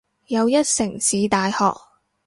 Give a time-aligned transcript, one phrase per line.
[0.29, 1.57] 又一城市大學